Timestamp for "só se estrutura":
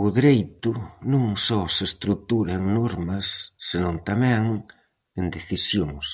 1.46-2.52